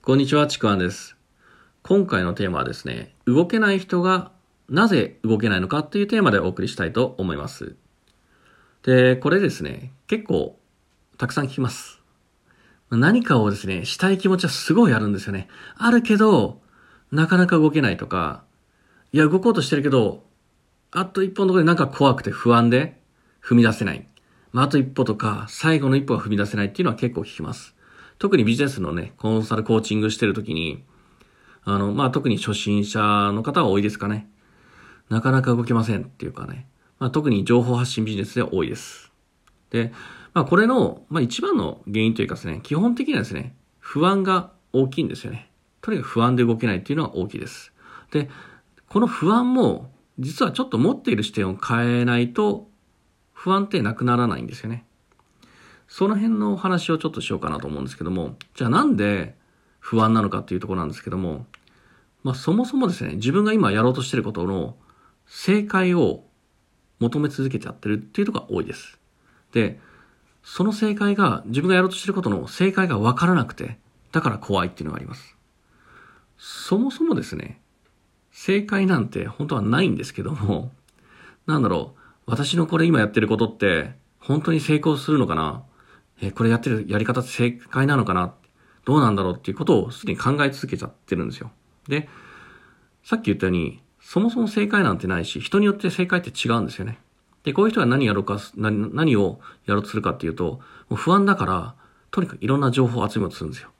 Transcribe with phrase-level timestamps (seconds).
[0.00, 1.16] こんにちは、ちくわんです。
[1.82, 4.30] 今回のテーマはですね、動けない人が
[4.70, 7.76] なぜ動けないのかっていうテーマでお送りしたいと思います。
[8.84, 10.58] で、これですね、結構
[11.18, 12.00] たくさん聞きます。
[12.90, 15.46] 何かをですね、したい気持ちはすごいあるんですよね。
[15.76, 16.62] あるけど、
[17.12, 18.44] なかなか動けないとか、
[19.12, 20.24] いや、動こうとしてるけど、
[20.90, 22.98] あと一歩のところでなんか怖くて不安で
[23.42, 24.08] 踏み出せない。
[24.52, 27.74] まあ、あと一歩とか、最後の一歩が踏み出せないっていうのは結構聞きます。
[28.18, 30.84] 特にビジネスのね、コンサルコーチングしてるときに、
[31.64, 32.98] あの、まあ、特に初心者
[33.32, 34.28] の方は多いですかね。
[35.08, 36.66] なかなか動けませんっていうかね。
[36.98, 39.12] まあ、特に情報発信ビジネスでは多いです。
[39.70, 39.92] で、
[40.34, 45.50] まあ、これの、まあ、一番の原因というかですね、基本的にはですね、不安が大きいんですよね。
[45.80, 47.72] とにかく不安で動けないっていうのは大きいです。
[48.10, 48.28] で、
[48.88, 52.68] この不安も、実はちょっと持っている視点を変えないと、
[53.32, 54.84] 不安ってなくならないんですよね。
[55.88, 59.34] その辺のお話をちょっとしようかなと思うんですけども、じゃあなんで
[59.80, 61.46] 不安なのかっていうところなんですけども、
[62.22, 64.76] まあそもそもですね、自分が今やろうとしてることの
[65.26, 66.24] 正解を
[67.00, 68.98] 求め続けちゃってるっていうところが多いです。
[69.52, 69.80] で、
[70.42, 73.78] その正解が、自分がやろうとしてることの正解がわからなくて、
[74.12, 75.36] だから怖いっていうのがあります。
[76.38, 77.60] そもそもですね、
[78.30, 80.72] 正解なんて本当はないんですけども、
[81.46, 85.62] なんだろう、私のこれ今やってることって、本当に成功するのかな
[86.20, 88.34] え、これやってるやり方って正解なのかな？
[88.84, 91.50] どうなんだろうっていうことをすでに考え続けちゃってるんですよ。
[91.88, 92.08] で、
[93.04, 96.98] さっき言ったように、そもそも正解なんてないし、人によって正解って違うんですよね。
[97.44, 100.60] で、こういう人が何やろうか、何何をやろうとするかっていうと、も
[100.92, 101.74] う不安だから、
[102.10, 103.70] とにかくいろんな情報を集めようとするんですよ。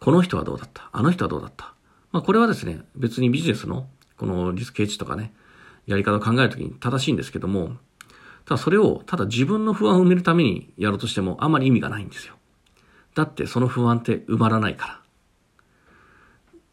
[0.00, 0.90] この人はどうだった？
[0.92, 1.72] あの人はどうだった？
[2.10, 5.32] まあこれはですね、別にビジネスの、このリスクケージとかね、
[5.86, 7.76] やり方を考えるときに正しいんですけども、
[8.48, 12.34] ただそれを、ただ自分の不安を埋めるためにやろうとしてもあまり意味がないんですよ。
[13.14, 15.00] だってその不安って埋まらないから。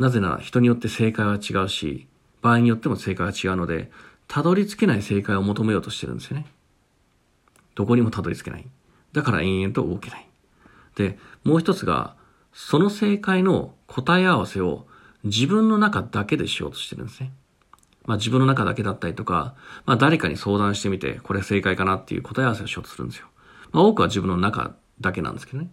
[0.00, 2.08] なぜなら人によって正解は違うし、
[2.42, 3.92] 場合によっても正解は違うので、
[4.26, 6.46] たどり着けない正解を求めようとしてるんですよね。
[7.76, 8.66] どこにもたどり着けない。
[9.12, 10.28] だから延々と動けない。
[10.96, 12.16] で、もう一つが、
[12.52, 14.88] その正解の答え合わせを
[15.22, 17.32] 自分の中だけでしようとしてるんですね。
[18.10, 19.54] まあ自分の中だけだったりとか、
[19.86, 23.28] まあ誰かに相談してみて、これ正解かなっていう答え合わせをしようとするんですよ。
[23.70, 25.70] まあ多くは自分の中だけなんですけどね。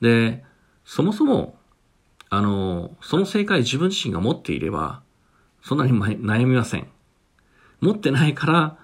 [0.00, 0.44] で、
[0.84, 1.58] そもそも、
[2.30, 5.02] あの、その正解自分自身が持っていれば、
[5.64, 6.86] そんなに悩みません。
[7.80, 8.78] 持ってないから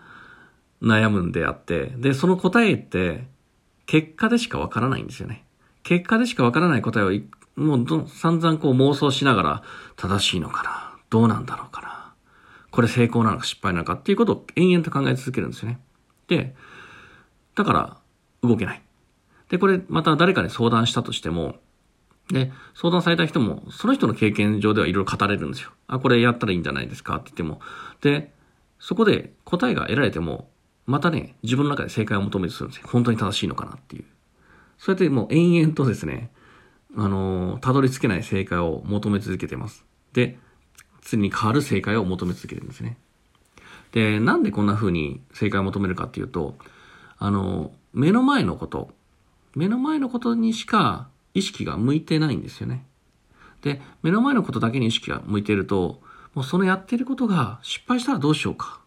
[0.82, 3.28] 悩むんであって、で、その答えって
[3.86, 5.44] 結果でしかわからないんですよね。
[5.84, 7.12] 結果でしかわからない答えを
[7.54, 9.62] もう散々こう妄想しながら
[9.96, 11.97] 正しいのかなどうなんだろうかな
[12.78, 15.80] これ成功なのか失敗なのかっていうことを延々と考え続けるんですよね。
[16.28, 16.54] で、
[17.56, 17.96] だから
[18.40, 18.82] 動けない。
[19.48, 21.56] で、これまた誰かに相談したとしても、
[22.30, 25.72] で、相談された人も、その人の経験上ではいろいろ語れるんですよ。
[25.88, 27.16] あ、これやったらいいんじゃないですか？
[27.16, 27.60] って言っても。
[28.00, 28.32] で、
[28.78, 30.48] そこで答えが得られても、
[30.86, 32.86] またね、自分の中で正解を求めるとするんですよ。
[32.92, 34.04] 本当に正しいのかなっていう。
[34.78, 36.30] そうやってもう延々とですね、
[36.96, 39.84] あのー、たどり着けない正解を求め続けてます。
[40.12, 40.38] で、
[41.02, 42.96] 常に変わる正解を求め続けるんですね。
[43.92, 46.56] で、なんでこんな風に正解を求めるかっていうと、
[47.18, 48.90] あの、目の前のこと、
[49.54, 52.84] 目の前のことにしか意識が向いてないんですよね。
[53.62, 56.00] で、目の前のことだけに意識が向いてると、
[56.34, 58.80] もうそのやってることが失敗したらどうしようか。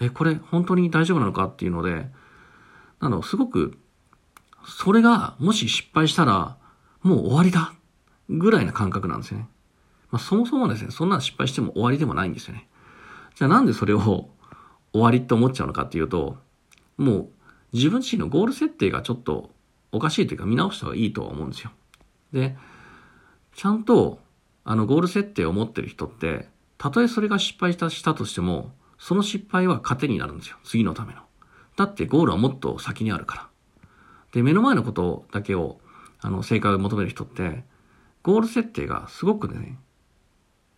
[0.00, 2.10] え、これ本当に大丈夫なのかっていうので、
[2.98, 3.78] あの、すごく、
[4.66, 6.56] それがもし失敗したら、
[7.02, 7.74] もう終わりだ
[8.28, 9.48] ぐらいな感覚なんですよね。
[10.14, 12.68] まあ、そもそもですね、そんな失敗しても終わりでもないんですよね。
[13.34, 14.30] じゃあなんでそれを
[14.94, 16.38] 終わりって思っちゃうのかっていうと、
[16.98, 17.28] もう
[17.72, 19.50] 自分自身のゴール設定がちょっと
[19.90, 21.72] おかしいというか見直した方がいいとは思うんですよ。
[22.32, 22.56] で、
[23.56, 24.20] ちゃんと
[24.62, 26.48] あのゴール設定を持ってる人って、
[26.78, 30.58] たとえそれが失敗したしたとしても、その失敗は糧になるんですよ。
[30.62, 31.22] 次のための。
[31.74, 33.48] だってゴールはもっと先にあるから。
[34.30, 35.80] で、目の前のことだけを、
[36.20, 37.64] あの、正解を求める人って、
[38.22, 39.76] ゴール設定がすごくね、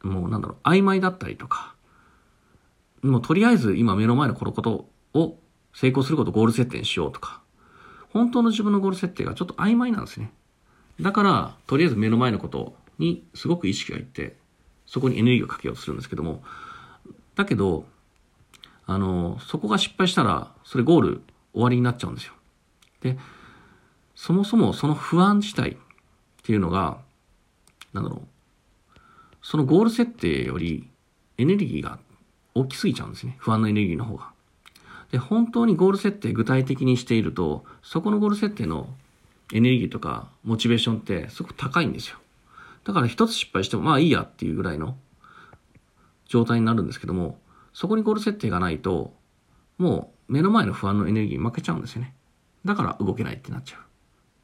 [0.02, 1.74] もうなんだろう、曖昧だったりとか、
[3.02, 5.38] もうとりあえず今目の前のこのことを
[5.74, 7.42] 成功することをゴール設定にしようとか、
[8.12, 10.32] 本当の自分のゴール設定がちょっと曖昧なんですね。
[11.00, 14.36] だから、とりあえず目の前のことにすごく意識がいって、
[14.86, 16.42] そこにエネルギーをかけようとするんですけども、
[17.34, 17.84] だけど、
[18.86, 21.22] あの、そこが失敗したら、それゴール
[21.52, 22.32] 終わりになっちゃうんですよ。
[23.02, 23.18] で、
[24.14, 25.76] そもそもその不安自体っ
[26.42, 26.98] ていうのが、
[27.92, 28.28] なんだろう、
[29.48, 30.88] そのゴール設定より
[31.38, 32.00] エネルギーが
[32.56, 33.36] 大きすぎちゃうんですね。
[33.38, 34.32] 不安のエネルギーの方が。
[35.12, 38.92] で、本当にゴール設定具体的にしていると、そこのゴール設定の
[39.54, 42.18] エネルギーとかモチベーションってすごく高いんですよ。
[42.82, 44.96] だから一つ失敗してもまあいいやっていうぐらいの
[46.26, 47.38] 状態になるんですけども、
[47.72, 49.14] そこにゴール設定がないと、
[49.78, 52.16] もう目の前の不安のエネルギーに負けちゃうんですよね。
[52.64, 53.80] だから動けないってなっちゃう。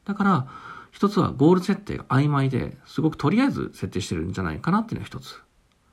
[0.05, 0.47] だから、
[0.93, 5.41] 一つはゴール設定が曖昧で、すごくとりあえず設定してるんじゃないかなっていうのが一つ。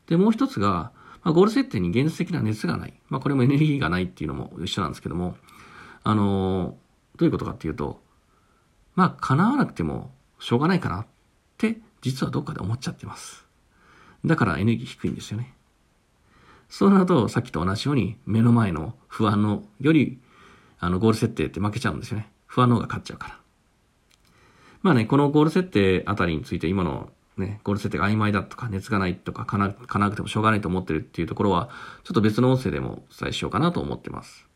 [0.06, 0.92] で、もう一つが、
[1.24, 2.94] まあ、ゴール設定に現実的な熱がない。
[3.08, 5.36] まあ、これもエネルギーがないっていうのも一緒なんですけども、
[6.04, 8.02] あのー、どういうことかっていうと、
[8.94, 11.06] まあ、叶わなくてもしょうがないかなっ
[11.56, 13.46] て、実はどっかで思っちゃってます。
[14.26, 15.54] だからエネルギー低いんですよね。
[16.68, 20.20] そうなると、さっきと同じように、目の前の不安のより、
[20.78, 22.30] あの、ゴール設定って負けちゃうんですよね。
[22.46, 23.39] 不安の方が勝っちゃうから。
[24.82, 27.10] まあね、このゴール設定あたりについて今の
[27.40, 31.70] ね、ゴール設定が曖昧だとか、熱がないとか、かな、かなくてもしょうがないと思ってるっていうところは、
[32.04, 34.46] ちょっと別の音声でもお伝えしようかなと思ってます。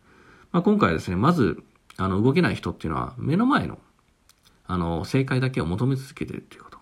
[0.53, 1.63] まあ、今回はですね、まず、
[1.97, 3.79] あの、動けない人っていうのは、目の前の、
[4.67, 6.79] あの、正解だけを求め続けてるっていうこと。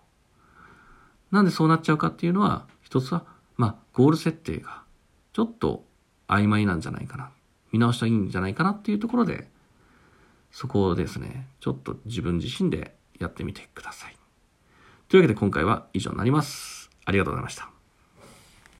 [1.31, 3.25] なんでそうなっちゃうかっていうのは、一つは、
[3.57, 4.83] まあ、ゴール設定が、
[5.33, 5.85] ちょっと
[6.29, 7.31] 曖昧なんじゃないかな。
[7.71, 9.49] 見直したらいいんじゃないかなっていうところで、
[10.51, 14.17] そこをですね、ちょっと自分自身でやってみてください。
[15.09, 16.91] というわけで今回は以上になります。
[17.05, 17.72] ありがとうございました。